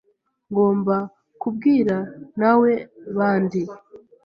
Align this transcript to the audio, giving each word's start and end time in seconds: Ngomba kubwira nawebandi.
Ngomba 0.49 0.95
kubwira 1.41 1.95
nawebandi. 2.37 3.61